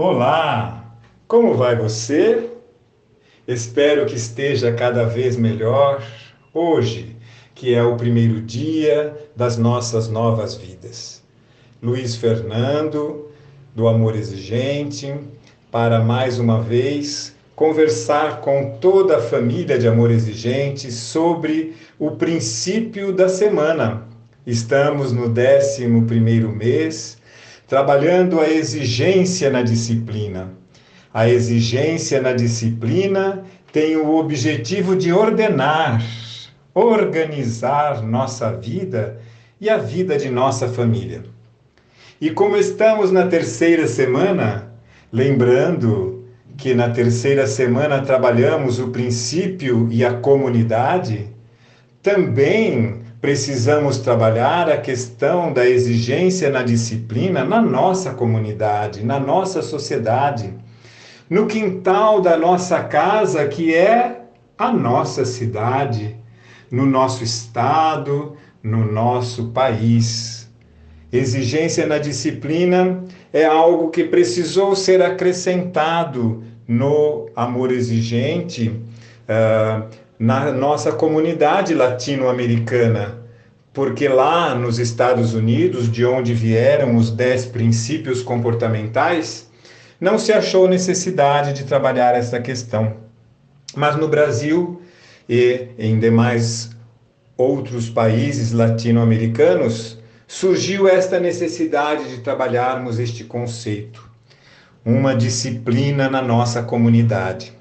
Olá! 0.00 0.96
Como 1.26 1.54
vai 1.54 1.74
você? 1.74 2.50
Espero 3.48 4.06
que 4.06 4.14
esteja 4.14 4.72
cada 4.72 5.02
vez 5.02 5.36
melhor 5.36 6.00
hoje, 6.54 7.16
que 7.52 7.74
é 7.74 7.82
o 7.82 7.96
primeiro 7.96 8.40
dia 8.40 9.12
das 9.34 9.56
nossas 9.56 10.08
novas 10.08 10.54
vidas. 10.54 11.20
Luiz 11.82 12.14
Fernando, 12.14 13.28
do 13.74 13.88
Amor 13.88 14.14
Exigente, 14.14 15.12
para 15.68 15.98
mais 15.98 16.38
uma 16.38 16.62
vez 16.62 17.34
conversar 17.56 18.40
com 18.40 18.78
toda 18.80 19.16
a 19.16 19.22
família 19.22 19.76
de 19.76 19.88
Amor 19.88 20.12
Exigente 20.12 20.92
sobre 20.92 21.74
o 21.98 22.12
princípio 22.12 23.12
da 23.12 23.28
semana. 23.28 24.06
Estamos 24.46 25.10
no 25.10 25.24
11 25.24 26.02
primeiro 26.06 26.52
mês 26.52 27.17
trabalhando 27.68 28.40
a 28.40 28.48
exigência 28.48 29.50
na 29.50 29.62
disciplina. 29.62 30.54
A 31.12 31.28
exigência 31.28 32.20
na 32.20 32.32
disciplina 32.32 33.44
tem 33.70 33.96
o 33.96 34.16
objetivo 34.16 34.96
de 34.96 35.12
ordenar, 35.12 36.02
organizar 36.74 38.02
nossa 38.02 38.50
vida 38.52 39.20
e 39.60 39.68
a 39.68 39.76
vida 39.76 40.16
de 40.16 40.30
nossa 40.30 40.66
família. 40.66 41.22
E 42.18 42.30
como 42.30 42.56
estamos 42.56 43.12
na 43.12 43.26
terceira 43.26 43.86
semana, 43.86 44.72
lembrando 45.12 46.26
que 46.56 46.74
na 46.74 46.88
terceira 46.88 47.46
semana 47.46 48.00
trabalhamos 48.00 48.78
o 48.80 48.88
princípio 48.88 49.88
e 49.90 50.04
a 50.04 50.14
comunidade, 50.14 51.28
também 52.02 53.02
precisamos 53.20 53.98
trabalhar 53.98 54.70
a 54.70 54.76
questão 54.76 55.52
da 55.52 55.68
exigência 55.68 56.50
na 56.50 56.62
disciplina 56.62 57.44
na 57.44 57.60
nossa 57.60 58.12
comunidade, 58.12 59.04
na 59.04 59.18
nossa 59.18 59.60
sociedade, 59.60 60.54
no 61.28 61.46
quintal 61.46 62.20
da 62.20 62.36
nossa 62.36 62.82
casa, 62.84 63.46
que 63.48 63.74
é 63.74 64.22
a 64.56 64.72
nossa 64.72 65.24
cidade, 65.24 66.16
no 66.70 66.86
nosso 66.86 67.24
estado, 67.24 68.36
no 68.62 68.90
nosso 68.90 69.48
país. 69.48 70.48
Exigência 71.12 71.86
na 71.86 71.98
disciplina 71.98 73.02
é 73.32 73.44
algo 73.44 73.90
que 73.90 74.04
precisou 74.04 74.76
ser 74.76 75.02
acrescentado 75.02 76.44
no 76.66 77.30
amor 77.34 77.72
exigente. 77.72 78.68
Uh, 78.68 79.88
na 80.18 80.50
nossa 80.50 80.90
comunidade 80.90 81.74
latino-americana, 81.74 83.18
porque 83.72 84.08
lá 84.08 84.54
nos 84.54 84.78
Estados 84.78 85.32
Unidos, 85.32 85.90
de 85.90 86.04
onde 86.04 86.34
vieram 86.34 86.96
os 86.96 87.10
dez 87.10 87.46
princípios 87.46 88.22
comportamentais, 88.22 89.48
não 90.00 90.18
se 90.18 90.32
achou 90.32 90.66
necessidade 90.68 91.52
de 91.52 91.64
trabalhar 91.64 92.16
essa 92.16 92.40
questão. 92.40 92.96
Mas 93.76 93.96
no 93.96 94.08
Brasil 94.08 94.82
e 95.28 95.68
em 95.78 95.98
demais 96.00 96.70
outros 97.36 97.88
países 97.88 98.50
latino-americanos, 98.50 99.98
surgiu 100.26 100.88
esta 100.88 101.20
necessidade 101.20 102.08
de 102.08 102.20
trabalharmos 102.22 102.98
este 102.98 103.22
conceito, 103.22 104.10
uma 104.84 105.14
disciplina 105.14 106.10
na 106.10 106.20
nossa 106.20 106.62
comunidade. 106.62 107.52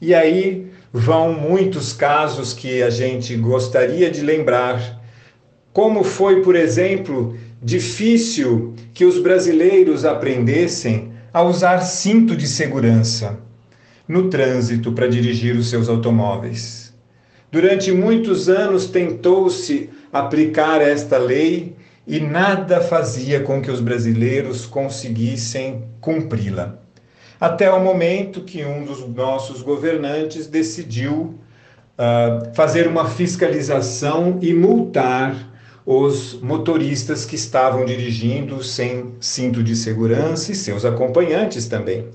E 0.00 0.14
aí 0.14 0.67
vão 0.92 1.32
muitos 1.32 1.92
casos 1.92 2.52
que 2.52 2.82
a 2.82 2.90
gente 2.90 3.36
gostaria 3.36 4.10
de 4.10 4.22
lembrar. 4.22 5.00
Como 5.72 6.02
foi, 6.02 6.42
por 6.42 6.56
exemplo, 6.56 7.36
difícil 7.62 8.74
que 8.94 9.04
os 9.04 9.18
brasileiros 9.18 10.04
aprendessem 10.04 11.12
a 11.32 11.42
usar 11.42 11.80
cinto 11.80 12.34
de 12.34 12.46
segurança 12.46 13.38
no 14.06 14.30
trânsito 14.30 14.92
para 14.92 15.06
dirigir 15.06 15.54
os 15.54 15.68
seus 15.68 15.88
automóveis. 15.88 16.94
Durante 17.52 17.92
muitos 17.92 18.48
anos 18.48 18.86
tentou-se 18.86 19.90
aplicar 20.12 20.80
esta 20.80 21.18
lei 21.18 21.76
e 22.06 22.18
nada 22.18 22.80
fazia 22.80 23.40
com 23.40 23.60
que 23.60 23.70
os 23.70 23.80
brasileiros 23.80 24.64
conseguissem 24.64 25.84
cumpri-la 26.00 26.87
até 27.40 27.70
o 27.70 27.80
momento 27.80 28.42
que 28.42 28.64
um 28.64 28.84
dos 28.84 29.06
nossos 29.08 29.62
governantes 29.62 30.46
decidiu 30.46 31.38
uh, 31.98 32.54
fazer 32.54 32.86
uma 32.88 33.08
fiscalização 33.08 34.38
e 34.42 34.52
multar 34.52 35.36
os 35.86 36.38
motoristas 36.42 37.24
que 37.24 37.36
estavam 37.36 37.84
dirigindo 37.84 38.62
sem 38.62 39.14
cinto 39.20 39.62
de 39.62 39.74
segurança 39.74 40.52
e 40.52 40.54
seus 40.54 40.84
acompanhantes 40.84 41.66
também. 41.66 42.08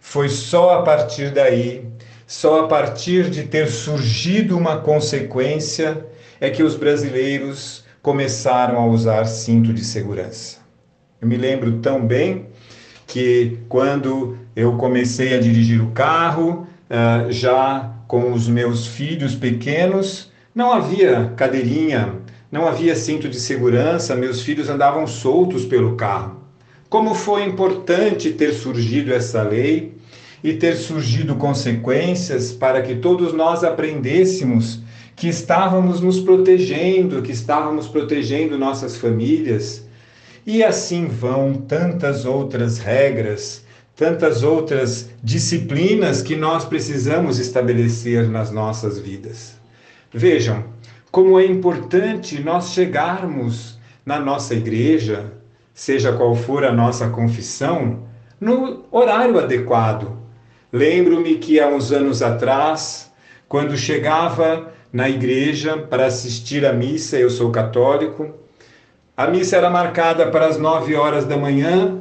Foi 0.00 0.28
só 0.28 0.78
a 0.78 0.82
partir 0.82 1.30
daí, 1.30 1.88
só 2.26 2.64
a 2.64 2.68
partir 2.68 3.30
de 3.30 3.44
ter 3.44 3.68
surgido 3.68 4.56
uma 4.58 4.78
consequência, 4.78 6.06
é 6.38 6.50
que 6.50 6.62
os 6.62 6.74
brasileiros 6.74 7.84
começaram 8.02 8.78
a 8.78 8.86
usar 8.86 9.24
cinto 9.24 9.72
de 9.72 9.82
segurança. 9.82 10.58
Eu 11.22 11.26
me 11.26 11.38
lembro 11.38 11.78
tão 11.78 12.06
bem 12.06 12.48
que 13.06 13.58
quando 13.68 14.36
eu 14.54 14.76
comecei 14.76 15.34
a 15.34 15.40
dirigir 15.40 15.82
o 15.82 15.90
carro, 15.90 16.66
uh, 16.90 17.30
já 17.30 17.92
com 18.06 18.32
os 18.32 18.48
meus 18.48 18.86
filhos 18.86 19.34
pequenos, 19.34 20.30
não 20.54 20.72
havia 20.72 21.32
cadeirinha, 21.36 22.14
não 22.50 22.66
havia 22.68 22.94
cinto 22.94 23.28
de 23.28 23.40
segurança, 23.40 24.14
meus 24.14 24.42
filhos 24.42 24.68
andavam 24.68 25.06
soltos 25.06 25.64
pelo 25.64 25.96
carro. 25.96 26.40
Como 26.88 27.14
foi 27.14 27.44
importante 27.44 28.30
ter 28.30 28.52
surgido 28.52 29.12
essa 29.12 29.42
lei 29.42 29.96
e 30.44 30.52
ter 30.52 30.76
surgido 30.76 31.34
consequências 31.34 32.52
para 32.52 32.82
que 32.82 32.94
todos 32.94 33.32
nós 33.32 33.64
aprendêssemos 33.64 34.80
que 35.16 35.28
estávamos 35.28 36.00
nos 36.00 36.20
protegendo, 36.20 37.22
que 37.22 37.32
estávamos 37.32 37.88
protegendo 37.88 38.58
nossas 38.58 38.96
famílias, 38.96 39.83
e 40.46 40.62
assim 40.62 41.06
vão 41.06 41.54
tantas 41.54 42.24
outras 42.24 42.78
regras, 42.78 43.64
tantas 43.96 44.42
outras 44.42 45.10
disciplinas 45.22 46.20
que 46.20 46.36
nós 46.36 46.64
precisamos 46.64 47.38
estabelecer 47.38 48.28
nas 48.28 48.50
nossas 48.50 48.98
vidas. 48.98 49.56
Vejam 50.12 50.64
como 51.10 51.38
é 51.38 51.46
importante 51.46 52.40
nós 52.40 52.70
chegarmos 52.70 53.78
na 54.04 54.18
nossa 54.18 54.54
igreja, 54.54 55.32
seja 55.72 56.12
qual 56.12 56.34
for 56.34 56.64
a 56.64 56.72
nossa 56.72 57.08
confissão, 57.08 58.02
no 58.40 58.84
horário 58.90 59.38
adequado. 59.38 60.18
Lembro-me 60.72 61.36
que 61.36 61.60
há 61.60 61.68
uns 61.68 61.92
anos 61.92 62.20
atrás, 62.20 63.12
quando 63.48 63.76
chegava 63.76 64.72
na 64.92 65.08
igreja 65.08 65.78
para 65.78 66.06
assistir 66.06 66.66
à 66.66 66.72
missa, 66.72 67.16
eu 67.16 67.30
sou 67.30 67.50
católico, 67.50 68.34
a 69.16 69.28
missa 69.28 69.56
era 69.56 69.70
marcada 69.70 70.26
para 70.26 70.46
as 70.46 70.58
9 70.58 70.96
horas 70.96 71.24
da 71.24 71.36
manhã 71.36 72.00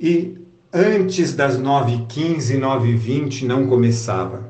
e 0.00 0.38
antes 0.72 1.34
das 1.34 1.60
9h15, 1.60 2.58
9h20 2.58 3.42
não 3.42 3.66
começava. 3.66 4.48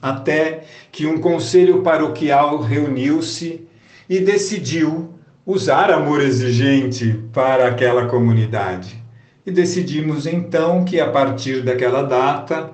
Até 0.00 0.64
que 0.90 1.06
um 1.06 1.18
conselho 1.18 1.82
paroquial 1.82 2.60
reuniu-se 2.60 3.66
e 4.10 4.20
decidiu 4.20 5.14
usar 5.46 5.90
amor 5.90 6.20
exigente 6.20 7.18
para 7.32 7.66
aquela 7.66 8.06
comunidade. 8.08 9.02
E 9.46 9.50
decidimos 9.50 10.26
então 10.26 10.84
que 10.84 11.00
a 11.00 11.10
partir 11.10 11.62
daquela 11.62 12.02
data, 12.02 12.72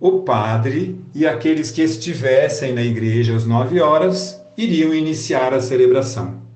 o 0.00 0.22
padre 0.22 0.98
e 1.14 1.26
aqueles 1.26 1.70
que 1.70 1.82
estivessem 1.82 2.72
na 2.72 2.82
igreja 2.82 3.36
às 3.36 3.44
nove 3.44 3.80
horas 3.80 4.40
iriam 4.56 4.94
iniciar 4.94 5.52
a 5.52 5.60
celebração. 5.60 6.47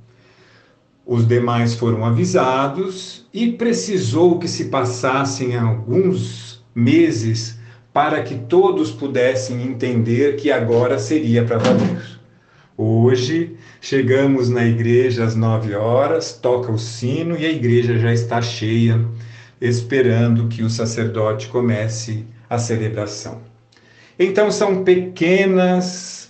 Os 1.12 1.28
demais 1.28 1.74
foram 1.74 2.06
avisados 2.06 3.26
e 3.34 3.52
precisou 3.52 4.38
que 4.38 4.48
se 4.48 4.70
passassem 4.70 5.54
alguns 5.54 6.64
meses 6.74 7.58
para 7.92 8.22
que 8.22 8.34
todos 8.34 8.90
pudessem 8.90 9.62
entender 9.62 10.36
que 10.36 10.50
agora 10.50 10.98
seria 10.98 11.44
para 11.44 11.58
valer. 11.58 12.18
Hoje, 12.78 13.58
chegamos 13.78 14.48
na 14.48 14.64
igreja 14.64 15.24
às 15.24 15.36
nove 15.36 15.74
horas, 15.74 16.32
toca 16.32 16.72
o 16.72 16.78
sino 16.78 17.36
e 17.36 17.44
a 17.44 17.50
igreja 17.50 17.98
já 17.98 18.14
está 18.14 18.40
cheia, 18.40 18.98
esperando 19.60 20.48
que 20.48 20.62
o 20.62 20.70
sacerdote 20.70 21.48
comece 21.48 22.24
a 22.48 22.56
celebração. 22.56 23.42
Então, 24.18 24.50
são 24.50 24.82
pequenas 24.82 26.21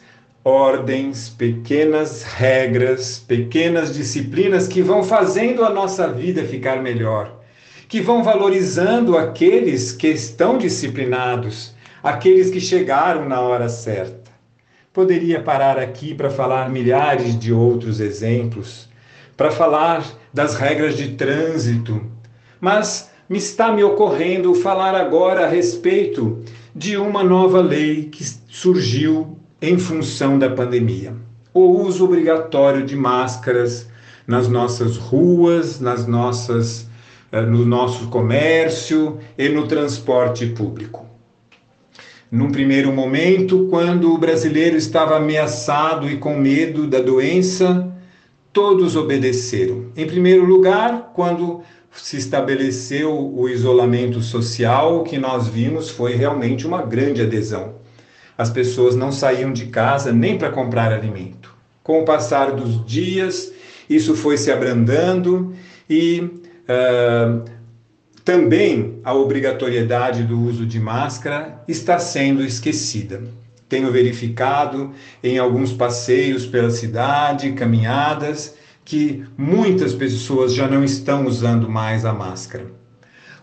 ordens, 0.44 1.28
pequenas 1.28 2.24
regras, 2.24 3.18
pequenas 3.18 3.94
disciplinas 3.94 4.66
que 4.66 4.82
vão 4.82 5.04
fazendo 5.04 5.64
a 5.64 5.70
nossa 5.70 6.08
vida 6.08 6.42
ficar 6.42 6.82
melhor, 6.82 7.40
que 7.88 8.00
vão 8.00 8.24
valorizando 8.24 9.16
aqueles 9.16 9.92
que 9.92 10.08
estão 10.08 10.58
disciplinados, 10.58 11.74
aqueles 12.02 12.50
que 12.50 12.60
chegaram 12.60 13.28
na 13.28 13.40
hora 13.40 13.68
certa. 13.68 14.32
Poderia 14.92 15.40
parar 15.40 15.78
aqui 15.78 16.12
para 16.12 16.28
falar 16.28 16.68
milhares 16.68 17.38
de 17.38 17.52
outros 17.52 18.00
exemplos, 18.00 18.88
para 19.36 19.50
falar 19.50 20.04
das 20.34 20.56
regras 20.56 20.96
de 20.96 21.12
trânsito, 21.12 22.04
mas 22.60 23.10
me 23.28 23.38
está 23.38 23.72
me 23.72 23.84
ocorrendo 23.84 24.54
falar 24.54 24.94
agora 24.94 25.44
a 25.44 25.48
respeito 25.48 26.44
de 26.74 26.96
uma 26.96 27.22
nova 27.22 27.60
lei 27.60 28.06
que 28.06 28.24
surgiu 28.48 29.38
em 29.62 29.78
função 29.78 30.40
da 30.40 30.50
pandemia. 30.50 31.14
O 31.54 31.84
uso 31.84 32.04
obrigatório 32.04 32.84
de 32.84 32.96
máscaras 32.96 33.88
nas 34.26 34.48
nossas 34.48 34.96
ruas, 34.96 35.78
nas 35.78 36.04
nossas, 36.04 36.88
eh, 37.30 37.42
no 37.42 37.64
nosso 37.64 38.08
comércio 38.08 39.20
e 39.38 39.48
no 39.48 39.68
transporte 39.68 40.46
público. 40.46 41.06
Num 42.28 42.50
primeiro 42.50 42.92
momento, 42.92 43.68
quando 43.70 44.12
o 44.12 44.18
brasileiro 44.18 44.76
estava 44.76 45.16
ameaçado 45.16 46.10
e 46.10 46.16
com 46.16 46.34
medo 46.34 46.88
da 46.88 46.98
doença, 46.98 47.88
todos 48.52 48.96
obedeceram. 48.96 49.92
Em 49.96 50.06
primeiro 50.06 50.44
lugar, 50.44 51.12
quando 51.14 51.62
se 51.92 52.16
estabeleceu 52.16 53.12
o 53.12 53.48
isolamento 53.48 54.22
social, 54.22 54.98
o 54.98 55.02
que 55.04 55.18
nós 55.18 55.46
vimos 55.46 55.88
foi 55.88 56.14
realmente 56.14 56.66
uma 56.66 56.82
grande 56.82 57.22
adesão. 57.22 57.81
As 58.36 58.50
pessoas 58.50 58.96
não 58.96 59.12
saíam 59.12 59.52
de 59.52 59.66
casa 59.66 60.12
nem 60.12 60.38
para 60.38 60.50
comprar 60.50 60.92
alimento. 60.92 61.54
Com 61.82 62.00
o 62.00 62.04
passar 62.04 62.52
dos 62.52 62.84
dias, 62.86 63.52
isso 63.88 64.14
foi 64.14 64.36
se 64.36 64.50
abrandando 64.50 65.52
e 65.88 66.20
uh, 66.20 67.44
também 68.24 69.00
a 69.02 69.12
obrigatoriedade 69.12 70.22
do 70.22 70.40
uso 70.40 70.64
de 70.64 70.78
máscara 70.78 71.62
está 71.66 71.98
sendo 71.98 72.44
esquecida. 72.44 73.22
Tenho 73.68 73.90
verificado 73.90 74.92
em 75.22 75.38
alguns 75.38 75.72
passeios 75.72 76.46
pela 76.46 76.70
cidade, 76.70 77.52
caminhadas, 77.52 78.54
que 78.84 79.24
muitas 79.36 79.94
pessoas 79.94 80.54
já 80.54 80.68
não 80.68 80.84
estão 80.84 81.26
usando 81.26 81.68
mais 81.68 82.04
a 82.04 82.12
máscara. 82.12 82.66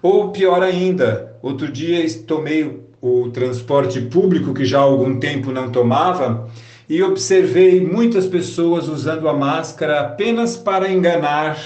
Ou 0.01 0.31
pior 0.31 0.63
ainda, 0.63 1.38
outro 1.42 1.69
dia 1.69 2.06
tomei 2.25 2.88
o 3.01 3.30
transporte 3.30 4.01
público 4.01 4.54
que 4.54 4.66
já 4.66 4.80
há 4.80 4.84
algum 4.84 5.19
tempo 5.19 5.51
não 5.51 5.72
tomava 5.72 6.50
e 6.88 7.04
observei 7.04 7.80
muitas 7.80 8.25
pessoas 8.25 8.88
usando 8.88 9.30
a 9.30 9.34
máscara 9.34 10.00
apenas 10.01 10.57
para 10.57 10.92
enganar 10.92 11.57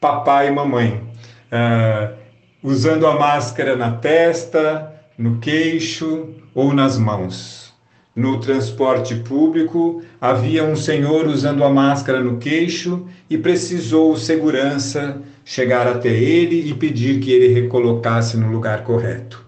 papai 0.00 0.48
e 0.48 0.50
mamãe. 0.50 1.02
Uh, 1.50 2.14
usando 2.62 3.06
a 3.06 3.18
máscara 3.18 3.76
na 3.76 3.92
testa, 3.92 4.92
no 5.16 5.38
queixo 5.38 6.28
ou 6.54 6.72
nas 6.72 6.98
mãos. 6.98 7.72
No 8.14 8.38
transporte 8.38 9.14
público, 9.14 10.02
havia 10.20 10.64
um 10.64 10.76
senhor 10.76 11.26
usando 11.26 11.64
a 11.64 11.70
máscara 11.70 12.20
no 12.20 12.36
queixo 12.36 13.06
e 13.28 13.38
precisou 13.38 14.12
o 14.12 14.18
segurança 14.18 15.22
chegar 15.44 15.86
até 15.86 16.10
ele 16.10 16.68
e 16.68 16.74
pedir 16.74 17.20
que 17.20 17.32
ele 17.32 17.48
recolocasse 17.58 18.36
no 18.36 18.50
lugar 18.50 18.84
correto. 18.84 19.42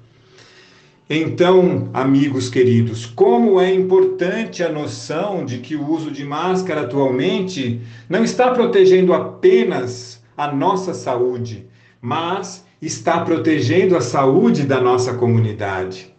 Então, 1.08 1.90
amigos 1.92 2.48
queridos, 2.48 3.04
como 3.04 3.60
é 3.60 3.72
importante 3.72 4.62
a 4.62 4.70
noção 4.70 5.44
de 5.44 5.58
que 5.58 5.76
o 5.76 5.86
uso 5.86 6.10
de 6.10 6.24
máscara 6.24 6.82
atualmente 6.82 7.82
não 8.08 8.24
está 8.24 8.50
protegendo 8.52 9.12
apenas 9.12 10.22
a 10.34 10.50
nossa 10.50 10.94
saúde, 10.94 11.66
mas 12.00 12.64
está 12.80 13.20
protegendo 13.20 13.98
a 13.98 14.00
saúde 14.00 14.62
da 14.62 14.80
nossa 14.80 15.12
comunidade. 15.12 16.10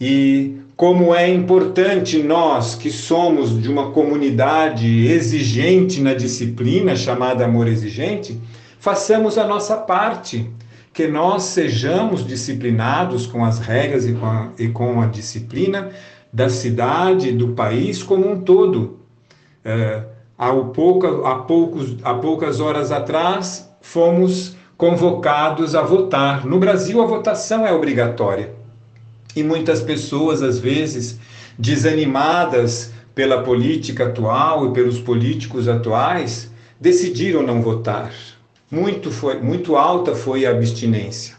E 0.00 0.56
como 0.76 1.14
é 1.14 1.28
importante 1.28 2.20
nós, 2.20 2.74
que 2.74 2.90
somos 2.90 3.62
de 3.62 3.68
uma 3.68 3.92
comunidade 3.92 5.06
exigente 5.06 6.00
na 6.00 6.14
disciplina 6.14 6.96
chamada 6.96 7.44
amor 7.44 7.68
exigente, 7.68 8.38
façamos 8.80 9.38
a 9.38 9.46
nossa 9.46 9.76
parte, 9.76 10.50
que 10.96 11.06
nós 11.06 11.42
sejamos 11.42 12.26
disciplinados 12.26 13.26
com 13.26 13.44
as 13.44 13.58
regras 13.58 14.06
e 14.06 14.14
com 14.14 14.24
a, 14.24 14.48
e 14.58 14.68
com 14.68 15.02
a 15.02 15.06
disciplina 15.06 15.90
da 16.32 16.48
cidade, 16.48 17.32
do 17.32 17.48
país 17.48 18.02
como 18.02 18.26
um 18.26 18.40
todo. 18.40 19.00
É, 19.62 20.04
há, 20.38 20.50
pouca, 20.54 21.28
há, 21.28 21.34
poucos, 21.40 21.98
há 22.02 22.14
poucas 22.14 22.60
horas 22.60 22.90
atrás, 22.90 23.70
fomos 23.82 24.56
convocados 24.78 25.74
a 25.74 25.82
votar. 25.82 26.46
No 26.46 26.58
Brasil, 26.58 27.02
a 27.02 27.06
votação 27.06 27.66
é 27.66 27.74
obrigatória. 27.74 28.54
E 29.36 29.42
muitas 29.42 29.82
pessoas, 29.82 30.40
às 30.40 30.58
vezes, 30.58 31.20
desanimadas 31.58 32.90
pela 33.14 33.42
política 33.42 34.06
atual 34.06 34.70
e 34.70 34.72
pelos 34.72 34.98
políticos 34.98 35.68
atuais, 35.68 36.50
decidiram 36.80 37.42
não 37.42 37.60
votar. 37.60 38.14
Muito, 38.70 39.12
foi, 39.12 39.40
muito 39.40 39.76
alta 39.76 40.14
foi 40.14 40.44
a 40.44 40.50
abstinência. 40.50 41.36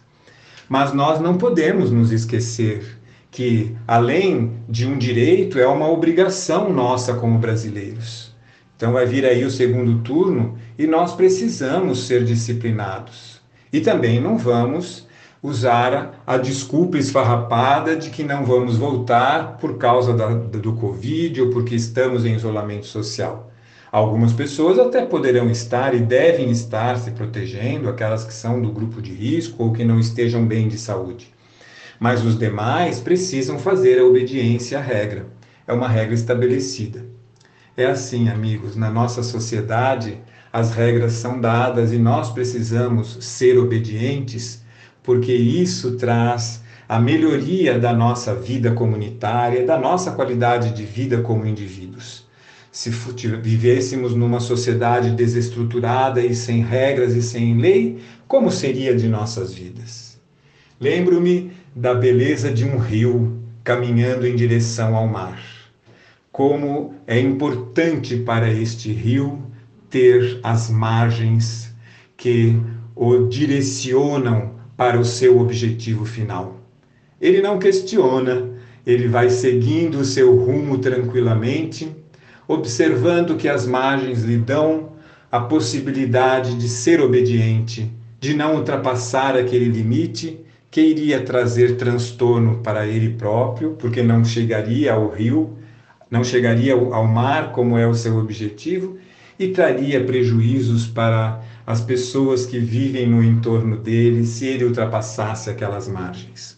Mas 0.69 0.93
nós 0.93 1.19
não 1.19 1.37
podemos 1.37 1.91
nos 1.91 2.11
esquecer 2.11 2.97
que, 3.29 3.75
além 3.87 4.53
de 4.67 4.87
um 4.87 4.97
direito, 4.97 5.59
é 5.59 5.67
uma 5.67 5.89
obrigação 5.89 6.71
nossa 6.71 7.13
como 7.13 7.37
brasileiros. 7.37 8.35
Então 8.75 8.93
vai 8.93 9.05
vir 9.05 9.25
aí 9.25 9.43
o 9.43 9.51
segundo 9.51 10.01
turno 10.03 10.57
e 10.77 10.87
nós 10.87 11.13
precisamos 11.15 12.07
ser 12.07 12.23
disciplinados. 12.23 13.41
E 13.73 13.81
também 13.81 14.21
não 14.21 14.37
vamos 14.37 15.07
usar 15.41 16.23
a 16.25 16.37
desculpa 16.37 16.97
esfarrapada 16.97 17.95
de 17.95 18.09
que 18.09 18.23
não 18.23 18.45
vamos 18.45 18.77
voltar 18.77 19.57
por 19.57 19.77
causa 19.77 20.13
da, 20.13 20.27
do 20.27 20.73
Covid 20.73 21.41
ou 21.41 21.49
porque 21.49 21.75
estamos 21.75 22.25
em 22.25 22.35
isolamento 22.35 22.85
social. 22.85 23.51
Algumas 23.91 24.33
pessoas 24.33 24.77
até 24.77 25.05
poderão 25.05 25.49
estar 25.49 25.93
e 25.93 25.99
devem 25.99 26.51
estar 26.51 26.97
se 26.97 27.11
protegendo, 27.11 27.87
aquelas 27.87 28.25
que 28.25 28.33
são 28.33 28.61
do 28.61 28.71
grupo 28.71 29.01
de 29.01 29.13
risco 29.13 29.63
ou 29.63 29.71
que 29.71 29.85
não 29.85 29.97
estejam 29.97 30.45
bem 30.45 30.67
de 30.67 30.77
saúde. 30.77 31.33
Mas 31.99 32.23
os 32.23 32.37
demais 32.37 32.99
precisam 32.99 33.57
fazer 33.57 33.99
a 33.99 34.05
obediência 34.05 34.77
à 34.77 34.81
regra. 34.81 35.27
É 35.65 35.73
uma 35.73 35.87
regra 35.87 36.13
estabelecida. 36.13 37.05
É 37.77 37.85
assim, 37.85 38.27
amigos, 38.27 38.75
na 38.75 38.89
nossa 38.89 39.23
sociedade 39.23 40.19
as 40.51 40.71
regras 40.71 41.13
são 41.13 41.39
dadas 41.39 41.93
e 41.93 41.97
nós 41.97 42.31
precisamos 42.31 43.17
ser 43.21 43.57
obedientes, 43.57 44.63
porque 45.03 45.33
isso 45.33 45.97
traz 45.97 46.63
a 46.89 46.99
melhoria 46.99 47.77
da 47.77 47.93
nossa 47.93 48.33
vida 48.33 48.71
comunitária, 48.71 49.65
da 49.65 49.77
nossa 49.77 50.11
qualidade 50.11 50.73
de 50.73 50.83
vida 50.83 51.21
como 51.21 51.45
indivíduos. 51.45 52.26
Se 52.77 52.91
vivêssemos 52.91 54.13
numa 54.13 54.39
sociedade 54.39 55.09
desestruturada 55.09 56.23
e 56.23 56.35
sem 56.35 56.61
regras 56.61 57.15
e 57.15 57.23
sem 57.23 57.57
lei, 57.57 57.97
como 58.27 58.51
seria 58.51 58.95
de 58.95 59.07
nossas 59.07 59.51
vidas? 59.51 60.21
Lembro-me 60.79 61.51
da 61.75 61.95
beleza 61.95 62.53
de 62.53 62.65
um 62.65 62.77
rio 62.77 63.41
caminhando 63.63 64.27
em 64.27 64.35
direção 64.35 64.95
ao 64.95 65.07
mar 65.07 65.41
como 66.31 66.93
é 67.07 67.19
importante 67.19 68.15
para 68.15 68.47
este 68.47 68.91
rio 68.91 69.41
ter 69.89 70.39
as 70.43 70.69
margens 70.69 71.73
que 72.15 72.55
o 72.95 73.25
direcionam 73.25 74.51
para 74.77 74.99
o 74.99 75.03
seu 75.03 75.39
objetivo 75.39 76.05
final. 76.05 76.61
Ele 77.19 77.41
não 77.41 77.57
questiona, 77.57 78.51
ele 78.85 79.07
vai 79.07 79.31
seguindo 79.31 80.01
o 80.01 80.05
seu 80.05 80.35
rumo 80.35 80.77
tranquilamente, 80.77 81.89
observando 82.47 83.35
que 83.35 83.49
as 83.49 83.65
margens 83.65 84.23
lhe 84.23 84.37
dão 84.37 84.93
a 85.31 85.39
possibilidade 85.39 86.55
de 86.55 86.69
ser 86.69 87.01
obediente, 87.01 87.91
de 88.19 88.33
não 88.33 88.55
ultrapassar 88.55 89.35
aquele 89.35 89.65
limite 89.65 90.39
que 90.71 90.81
iria 90.81 91.21
trazer 91.21 91.75
transtorno 91.75 92.59
para 92.59 92.87
ele 92.87 93.09
próprio, 93.11 93.71
porque 93.79 94.01
não 94.01 94.23
chegaria 94.23 94.93
ao 94.93 95.09
rio 95.09 95.57
não 96.09 96.23
chegaria 96.23 96.73
ao 96.73 97.05
mar 97.05 97.51
como 97.51 97.77
é 97.77 97.87
o 97.87 97.93
seu 97.93 98.17
objetivo 98.17 98.97
e 99.37 99.49
traria 99.49 100.03
prejuízos 100.03 100.87
para 100.87 101.41
as 101.65 101.81
pessoas 101.81 102.45
que 102.45 102.59
vivem 102.59 103.07
no 103.07 103.23
entorno 103.23 103.77
dele 103.77 104.25
se 104.25 104.45
ele 104.45 104.63
ultrapassasse 104.63 105.49
aquelas 105.49 105.87
margens. 105.87 106.57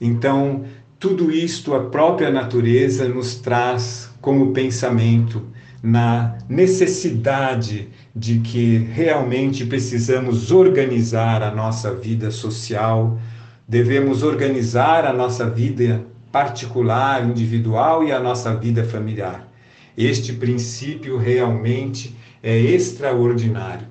Então, 0.00 0.64
tudo 0.98 1.30
isto 1.30 1.74
a 1.74 1.84
própria 1.84 2.30
natureza 2.30 3.06
nos 3.08 3.36
traz 3.36 4.07
como 4.20 4.52
pensamento 4.52 5.46
na 5.82 6.36
necessidade 6.48 7.88
de 8.14 8.40
que 8.40 8.78
realmente 8.92 9.64
precisamos 9.64 10.50
organizar 10.50 11.42
a 11.42 11.54
nossa 11.54 11.94
vida 11.94 12.30
social, 12.30 13.18
devemos 13.66 14.22
organizar 14.22 15.04
a 15.04 15.12
nossa 15.12 15.48
vida 15.48 16.04
particular, 16.32 17.24
individual 17.24 18.04
e 18.04 18.12
a 18.12 18.18
nossa 18.18 18.54
vida 18.54 18.84
familiar. 18.84 19.48
Este 19.96 20.32
princípio 20.32 21.16
realmente 21.16 22.16
é 22.42 22.58
extraordinário. 22.58 23.86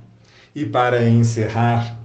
E 0.55 0.65
para 0.65 1.07
encerrar, 1.07 1.97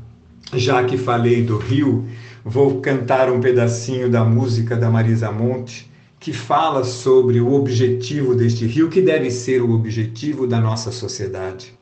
já 0.55 0.85
que 0.85 0.97
falei 0.97 1.43
do 1.43 1.57
rio, 1.57 2.07
vou 2.45 2.81
cantar 2.81 3.31
um 3.31 3.41
pedacinho 3.41 4.11
da 4.11 4.25
música 4.25 4.77
da 4.77 4.91
Marisa 4.91 5.31
Monte, 5.31 5.91
que 6.23 6.33
fala 6.33 6.85
sobre 6.85 7.41
o 7.41 7.53
objetivo 7.53 8.33
deste 8.33 8.65
rio, 8.65 8.89
que 8.89 9.03
deve 9.03 9.29
ser 9.29 9.61
o 9.61 9.73
objetivo 9.73 10.47
da 10.47 10.61
nossa 10.61 10.93
sociedade. 10.93 11.77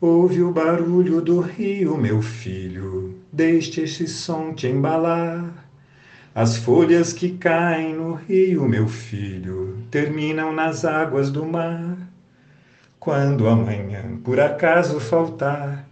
Ouve 0.00 0.42
o 0.42 0.50
barulho 0.50 1.20
do 1.20 1.40
rio, 1.40 1.98
meu 1.98 2.22
filho, 2.22 3.14
deixe 3.30 3.82
esse 3.82 4.08
som 4.08 4.54
te 4.54 4.66
embalar. 4.66 5.68
As 6.34 6.56
folhas 6.56 7.12
que 7.12 7.32
caem 7.32 7.94
no 7.94 8.14
rio, 8.14 8.66
meu 8.66 8.88
filho, 8.88 9.76
terminam 9.90 10.50
nas 10.50 10.86
águas 10.86 11.30
do 11.30 11.44
mar. 11.44 11.98
Quando 12.98 13.46
amanhã 13.46 14.18
por 14.24 14.40
acaso 14.40 14.98
faltar 14.98 15.86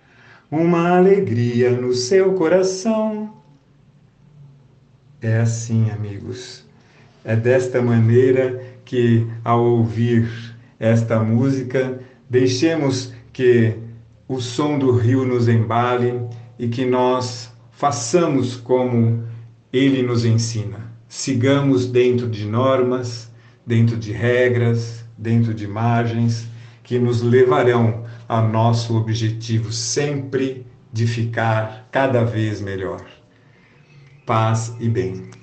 uma 0.50 0.96
alegria 0.96 1.70
no 1.70 1.92
seu 1.92 2.32
coração, 2.32 3.30
é 5.20 5.36
assim, 5.36 5.90
amigos. 5.90 6.71
É 7.24 7.36
desta 7.36 7.80
maneira 7.80 8.60
que, 8.84 9.26
ao 9.44 9.64
ouvir 9.64 10.28
esta 10.78 11.20
música, 11.20 12.00
deixemos 12.28 13.12
que 13.32 13.74
o 14.26 14.40
som 14.40 14.78
do 14.78 14.96
rio 14.96 15.24
nos 15.24 15.48
embale 15.48 16.20
e 16.58 16.68
que 16.68 16.84
nós 16.84 17.52
façamos 17.70 18.56
como 18.56 19.22
ele 19.72 20.02
nos 20.02 20.24
ensina. 20.24 20.92
Sigamos 21.08 21.86
dentro 21.86 22.28
de 22.28 22.46
normas, 22.46 23.30
dentro 23.66 23.96
de 23.96 24.12
regras, 24.12 25.04
dentro 25.16 25.54
de 25.54 25.66
margens 25.66 26.48
que 26.82 26.98
nos 26.98 27.22
levarão 27.22 28.04
ao 28.28 28.48
nosso 28.48 28.96
objetivo 28.96 29.72
sempre 29.72 30.66
de 30.92 31.06
ficar 31.06 31.88
cada 31.90 32.24
vez 32.24 32.60
melhor. 32.60 33.04
Paz 34.26 34.74
e 34.80 34.88
bem. 34.88 35.41